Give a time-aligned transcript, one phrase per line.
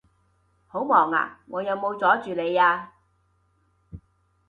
[0.65, 1.41] 好忙呀？
[1.47, 2.93] 我有冇阻住你呀？